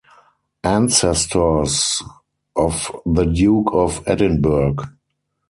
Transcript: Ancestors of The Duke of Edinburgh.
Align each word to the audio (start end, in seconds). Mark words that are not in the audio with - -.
Ancestors 0.63 2.01
of 2.55 2.91
The 3.05 3.23
Duke 3.23 3.71
of 3.71 4.01
Edinburgh. 4.07 4.77